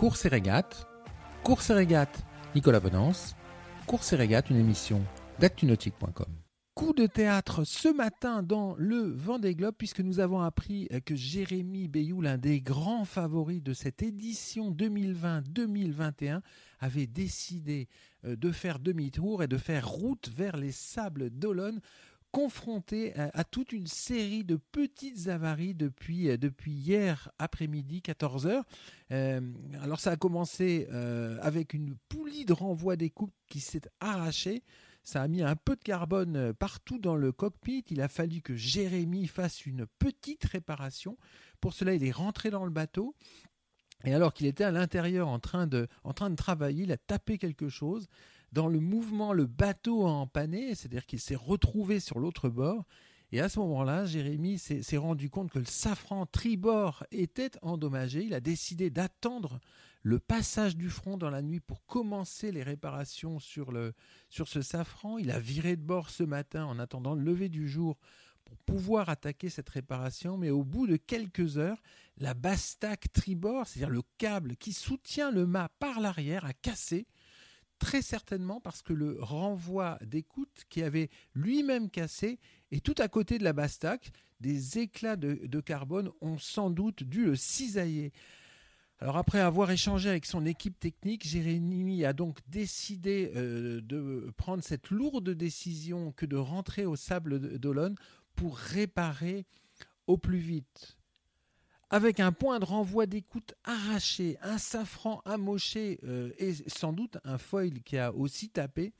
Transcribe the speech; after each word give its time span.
Course 0.00 0.24
et 0.24 0.28
régate, 0.28 0.88
Course 1.44 1.68
et 1.68 1.74
régate, 1.74 2.24
Nicolas 2.54 2.80
Bonance, 2.80 3.36
Course 3.86 4.14
et 4.14 4.16
régate, 4.16 4.48
une 4.48 4.56
émission 4.56 5.02
d'actunautique.com. 5.40 6.24
Coup 6.74 6.94
de 6.94 7.04
théâtre 7.04 7.64
ce 7.64 7.94
matin 7.94 8.42
dans 8.42 8.74
le 8.78 9.02
Vendée 9.02 9.54
Globe 9.54 9.74
puisque 9.76 10.00
nous 10.00 10.18
avons 10.18 10.40
appris 10.40 10.88
que 11.04 11.14
Jérémy 11.14 11.86
Bayou, 11.86 12.22
l'un 12.22 12.38
des 12.38 12.62
grands 12.62 13.04
favoris 13.04 13.62
de 13.62 13.74
cette 13.74 14.00
édition 14.02 14.70
2020-2021, 14.70 16.40
avait 16.78 17.06
décidé 17.06 17.86
euh, 18.24 18.36
de 18.36 18.52
faire 18.52 18.78
demi-tour 18.78 19.42
et 19.42 19.48
de 19.48 19.58
faire 19.58 19.86
route 19.86 20.30
vers 20.34 20.56
les 20.56 20.72
sables 20.72 21.28
d'Olonne 21.28 21.82
confronté 22.32 23.12
à, 23.16 23.44
toute 23.44 23.72
une 23.72 23.86
série 23.86 24.44
de 24.44 24.56
petites 24.56 25.28
avaries 25.28 25.74
depuis, 25.74 26.28
euh, 26.28 26.36
depuis 26.36 26.72
hier 26.72 27.30
après-midi, 27.38 28.02
14h. 28.04 28.62
Euh, 29.10 29.40
alors 29.82 30.00
ça 30.00 30.12
a 30.12 30.16
commencé 30.16 30.86
euh, 30.92 31.38
avec 31.42 31.74
une 31.74 31.96
poulie 32.08 32.44
de 32.44 32.52
renvoi 32.52 32.96
des 32.96 33.10
coupes 33.10 33.34
qui 33.48 33.60
s'est 33.60 33.82
arrachée. 34.00 34.62
Ça 35.02 35.22
a 35.22 35.28
mis 35.28 35.42
un 35.42 35.56
peu 35.56 35.76
de 35.76 35.82
carbone 35.82 36.52
partout 36.52 36.98
dans 36.98 37.16
le 37.16 37.32
cockpit. 37.32 37.84
Il 37.90 38.00
a 38.00 38.08
fallu 38.08 38.42
que 38.42 38.54
Jérémy 38.54 39.26
fasse 39.26 39.66
une 39.66 39.86
petite 39.98 40.44
réparation. 40.44 41.16
Pour 41.60 41.72
cela, 41.72 41.94
il 41.94 42.04
est 42.04 42.10
rentré 42.10 42.50
dans 42.50 42.64
le 42.64 42.70
bateau. 42.70 43.16
Et 44.04 44.14
alors 44.14 44.32
qu'il 44.34 44.46
était 44.46 44.64
à 44.64 44.70
l'intérieur 44.70 45.28
en, 45.28 45.34
en 45.34 45.38
train 45.38 45.66
de 46.30 46.36
travailler, 46.36 46.84
il 46.84 46.92
a 46.92 46.96
tapé 46.96 47.38
quelque 47.38 47.68
chose 47.68 48.08
dans 48.52 48.66
le 48.66 48.80
mouvement, 48.80 49.32
le 49.32 49.46
bateau 49.46 50.06
a 50.06 50.10
empanné, 50.10 50.74
c'est-à-dire 50.74 51.06
qu'il 51.06 51.20
s'est 51.20 51.36
retrouvé 51.36 52.00
sur 52.00 52.18
l'autre 52.18 52.48
bord. 52.48 52.84
Et 53.32 53.40
à 53.40 53.48
ce 53.48 53.60
moment-là, 53.60 54.06
Jérémy 54.06 54.58
s'est 54.58 54.96
rendu 54.96 55.30
compte 55.30 55.52
que 55.52 55.60
le 55.60 55.64
safran 55.64 56.26
tribord 56.26 57.04
était 57.12 57.52
endommagé. 57.62 58.24
Il 58.24 58.34
a 58.34 58.40
décidé 58.40 58.90
d'attendre 58.90 59.60
le 60.02 60.18
passage 60.18 60.76
du 60.76 60.88
front 60.88 61.16
dans 61.16 61.30
la 61.30 61.42
nuit 61.42 61.60
pour 61.60 61.84
commencer 61.86 62.50
les 62.50 62.64
réparations 62.64 63.38
sur, 63.38 63.70
le, 63.70 63.92
sur 64.30 64.48
ce 64.48 64.62
safran. 64.62 65.18
Il 65.18 65.30
a 65.30 65.38
viré 65.38 65.76
de 65.76 65.82
bord 65.82 66.10
ce 66.10 66.24
matin 66.24 66.64
en 66.64 66.80
attendant 66.80 67.14
le 67.14 67.22
lever 67.22 67.48
du 67.48 67.68
jour 67.68 67.98
pour 68.44 68.56
pouvoir 68.58 69.08
attaquer 69.10 69.48
cette 69.48 69.68
réparation. 69.68 70.36
Mais 70.36 70.50
au 70.50 70.64
bout 70.64 70.88
de 70.88 70.96
quelques 70.96 71.56
heures, 71.56 71.80
la 72.16 72.34
bastaque 72.34 73.12
tribord, 73.12 73.68
c'est-à-dire 73.68 73.90
le 73.90 74.02
câble 74.18 74.56
qui 74.56 74.72
soutient 74.72 75.30
le 75.30 75.46
mât 75.46 75.70
par 75.78 76.00
l'arrière, 76.00 76.44
a 76.44 76.52
cassé 76.52 77.06
très 77.80 78.02
certainement 78.02 78.60
parce 78.60 78.82
que 78.82 78.92
le 78.92 79.16
renvoi 79.20 79.98
d'écoute 80.02 80.64
qui 80.68 80.84
avait 80.84 81.10
lui-même 81.34 81.90
cassé 81.90 82.38
est 82.70 82.84
tout 82.84 82.94
à 82.98 83.08
côté 83.08 83.38
de 83.38 83.44
la 83.44 83.52
bastaque. 83.52 84.12
Des 84.38 84.78
éclats 84.78 85.16
de, 85.16 85.60
carbone 85.60 86.10
ont 86.20 86.38
sans 86.38 86.70
doute 86.70 87.02
dû 87.02 87.24
le 87.24 87.34
cisailler. 87.34 88.12
Alors 89.00 89.16
après 89.16 89.40
avoir 89.40 89.70
échangé 89.70 90.08
avec 90.10 90.26
son 90.26 90.46
équipe 90.46 90.78
technique, 90.78 91.26
Jérémy 91.26 92.04
a 92.04 92.12
donc 92.12 92.38
décidé 92.48 93.32
euh, 93.34 93.80
de 93.80 94.30
prendre 94.36 94.62
cette 94.62 94.90
lourde 94.90 95.30
décision 95.30 96.12
que 96.12 96.26
de 96.26 96.36
rentrer 96.36 96.84
au 96.84 96.96
sable 96.96 97.58
d'Olonne 97.58 97.96
pour 98.36 98.56
réparer 98.56 99.46
au 100.06 100.18
plus 100.18 100.38
vite 100.38 100.99
avec 101.90 102.20
un 102.20 102.30
point 102.30 102.60
de 102.60 102.64
renvoi 102.64 103.06
d'écoute 103.06 103.54
arraché, 103.64 104.38
un 104.42 104.58
safran 104.58 105.20
amoché 105.24 105.98
euh, 106.04 106.30
et 106.38 106.54
sans 106.68 106.92
doute 106.92 107.18
un 107.24 107.36
foil 107.36 107.82
qui 107.82 107.98
a 107.98 108.14
aussi 108.14 108.48
tapé. 108.48 108.92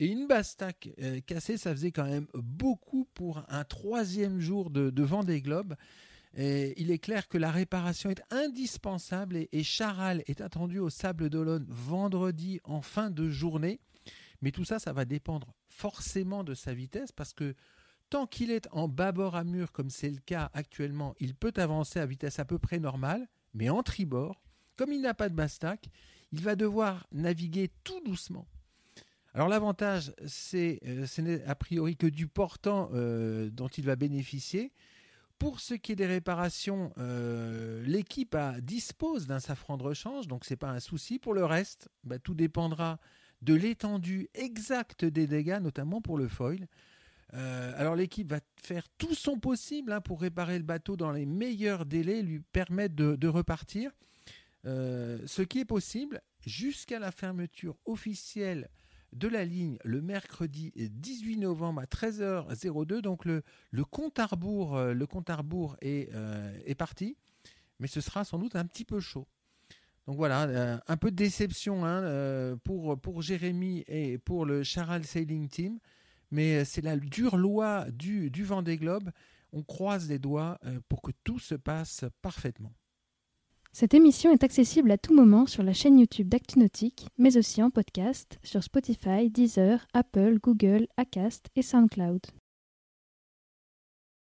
Et 0.00 0.06
une 0.06 0.26
bastaque 0.26 0.88
euh, 1.00 1.20
cassée, 1.20 1.58
ça 1.58 1.72
faisait 1.72 1.92
quand 1.92 2.06
même 2.06 2.26
beaucoup 2.34 3.06
pour 3.14 3.44
un 3.48 3.64
troisième 3.64 4.40
jour 4.40 4.70
de, 4.70 5.02
Vendée 5.02 5.42
Globe. 5.42 5.76
Et 6.34 6.72
il 6.80 6.90
est 6.90 6.98
clair 6.98 7.28
que 7.28 7.36
la 7.36 7.50
réparation 7.50 8.08
est 8.08 8.22
indispensable 8.30 9.36
et, 9.36 9.62
Charal 9.62 10.22
est 10.26 10.40
attendu 10.40 10.78
au 10.78 10.88
Sable 10.88 11.28
d'Olonne 11.28 11.66
vendredi 11.68 12.58
en 12.64 12.80
fin 12.80 13.10
de 13.10 13.28
journée. 13.28 13.78
Mais 14.40 14.50
tout 14.50 14.64
ça, 14.64 14.78
ça 14.78 14.94
va 14.94 15.04
dépendre 15.04 15.54
forcément 15.68 16.42
de 16.42 16.54
sa 16.54 16.72
vitesse 16.72 17.12
parce 17.12 17.34
que 17.34 17.54
tant 18.12 18.26
qu'il 18.26 18.50
est 18.50 18.68
en 18.72 18.88
bâbord 18.88 19.36
à 19.36 19.42
mur, 19.42 19.72
comme 19.72 19.88
c'est 19.88 20.10
le 20.10 20.18
cas 20.18 20.50
actuellement, 20.52 21.14
il 21.18 21.34
peut 21.34 21.54
avancer 21.56 21.98
à 21.98 22.04
vitesse 22.04 22.38
à 22.38 22.44
peu 22.44 22.58
près 22.58 22.78
normale, 22.78 23.26
mais 23.54 23.70
en 23.70 23.82
tribord, 23.82 24.44
comme 24.76 24.92
il 24.92 25.00
n'a 25.00 25.14
pas 25.14 25.30
de 25.30 25.34
bastac, 25.34 25.88
il 26.30 26.42
va 26.42 26.54
devoir 26.54 27.06
naviguer 27.10 27.70
tout 27.84 28.02
doucement. 28.04 28.46
Alors 29.32 29.48
l'avantage, 29.48 30.12
c'est 30.26 30.78
euh, 30.84 31.06
ce 31.06 31.22
n'est 31.22 31.42
a 31.44 31.54
priori 31.54 31.96
que 31.96 32.06
du 32.06 32.26
portant 32.26 32.90
euh, 32.92 33.48
dont 33.48 33.68
il 33.68 33.86
va 33.86 33.96
bénéficier. 33.96 34.74
Pour 35.38 35.60
ce 35.60 35.72
qui 35.72 35.92
est 35.92 35.96
des 35.96 36.04
réparations, 36.06 36.92
euh, 36.98 37.82
l'équipe 37.86 38.36
dispose 38.60 39.26
d'un 39.26 39.40
safran 39.40 39.78
de 39.78 39.84
rechange, 39.84 40.28
donc 40.28 40.44
ce 40.44 40.52
n'est 40.52 40.58
pas 40.58 40.70
un 40.70 40.80
souci. 40.80 41.18
Pour 41.18 41.32
le 41.32 41.46
reste, 41.46 41.88
bah, 42.04 42.18
tout 42.18 42.34
dépendra 42.34 42.98
de 43.40 43.54
l'étendue 43.54 44.28
exacte 44.34 45.06
des 45.06 45.26
dégâts, 45.26 45.60
notamment 45.62 46.02
pour 46.02 46.18
le 46.18 46.28
foil. 46.28 46.68
Euh, 47.34 47.72
alors 47.76 47.96
l'équipe 47.96 48.28
va 48.28 48.40
faire 48.62 48.86
tout 48.98 49.14
son 49.14 49.38
possible 49.38 49.92
hein, 49.92 50.00
pour 50.00 50.20
réparer 50.20 50.58
le 50.58 50.64
bateau 50.64 50.96
dans 50.96 51.12
les 51.12 51.26
meilleurs 51.26 51.86
délais, 51.86 52.22
lui 52.22 52.40
permettre 52.40 52.94
de, 52.94 53.28
repartir. 53.28 53.90
Euh, 54.64 55.18
ce 55.26 55.42
qui 55.42 55.60
est 55.60 55.64
possible 55.64 56.22
jusqu'à 56.46 56.98
la 56.98 57.10
fermeture 57.10 57.76
officielle 57.84 58.68
de 59.12 59.28
la 59.28 59.44
ligne 59.44 59.76
le 59.84 60.00
mercredi 60.00 60.72
18 60.76 61.38
novembre 61.38 61.80
à 61.80 61.84
13h02. 61.84 63.00
Donc 63.00 63.24
le, 63.24 63.42
compte 63.90 64.18
à 64.18 64.26
rebours, 64.26 64.76
euh, 64.76 64.92
le 64.92 65.06
compte 65.06 65.30
à 65.30 65.40
est, 65.80 66.10
est, 66.66 66.74
parti, 66.74 67.16
mais 67.78 67.88
ce 67.88 68.00
sera 68.00 68.24
sans 68.24 68.38
doute 68.38 68.56
un 68.56 68.66
petit 68.66 68.84
peu 68.84 69.00
chaud. 69.00 69.26
Donc 70.06 70.16
voilà, 70.16 70.82
un 70.88 70.96
peu 70.96 71.12
de 71.12 71.16
déception 71.16 71.84
hein, 71.84 72.56
pour, 72.64 73.00
pour 73.00 73.22
Jérémy 73.22 73.84
et 73.86 74.18
pour 74.18 74.44
le 74.44 74.64
Charal 74.64 75.04
Sailing 75.04 75.48
Team 75.48 75.78
mais 76.32 76.56
euh, 76.56 76.64
c'est 76.64 76.82
la 76.82 76.96
dure 76.96 77.36
loi 77.36 77.86
du, 77.92 78.30
du 78.30 78.42
Vendée 78.42 78.78
Globe. 78.78 79.10
On 79.52 79.62
croise 79.62 80.08
les 80.08 80.18
doigts 80.18 80.58
euh, 80.64 80.80
pour 80.88 81.02
que 81.02 81.12
tout 81.22 81.38
se 81.38 81.54
passe 81.54 82.04
parfaitement. 82.22 82.72
Cette 83.74 83.94
émission 83.94 84.32
est 84.32 84.44
accessible 84.44 84.90
à 84.90 84.98
tout 84.98 85.14
moment 85.14 85.46
sur 85.46 85.62
la 85.62 85.72
chaîne 85.72 85.98
YouTube 85.98 86.28
d'ActuNautique, 86.28 87.06
mais 87.16 87.38
aussi 87.38 87.62
en 87.62 87.70
podcast 87.70 88.38
sur 88.42 88.62
Spotify, 88.62 89.30
Deezer, 89.30 89.86
Apple, 89.94 90.38
Google, 90.42 90.88
Acast 90.96 91.46
et 91.56 91.62
SoundCloud. 91.62 92.26